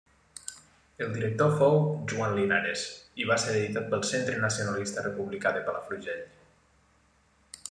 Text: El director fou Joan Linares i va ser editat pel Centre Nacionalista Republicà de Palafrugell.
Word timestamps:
El 1.05 1.11
director 1.17 1.51
fou 1.59 1.77
Joan 2.13 2.33
Linares 2.39 2.87
i 3.25 3.29
va 3.33 3.39
ser 3.45 3.55
editat 3.61 3.87
pel 3.93 4.09
Centre 4.15 4.43
Nacionalista 4.49 5.07
Republicà 5.09 5.57
de 5.59 5.65
Palafrugell. 5.69 6.29